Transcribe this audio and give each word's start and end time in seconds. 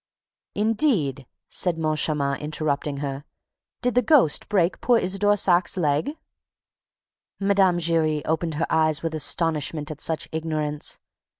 "Indeed!" 0.55 1.27
said 1.47 1.77
Moncharmin, 1.77 2.39
interrupting 2.39 2.97
her. 3.05 3.23
"Did 3.83 3.93
the 3.93 4.01
ghost 4.01 4.49
break 4.49 4.81
poor 4.81 4.97
Isidore 4.97 5.35
Saack's 5.37 5.77
leg?" 5.77 6.17
Mme. 7.39 7.77
Giry 7.77 8.25
opened 8.25 8.55
her 8.55 8.65
eyes 8.67 9.03
with 9.03 9.13
astonishment 9.13 9.91
at 9.91 10.01
such 10.01 10.27
ignorance. 10.31 10.97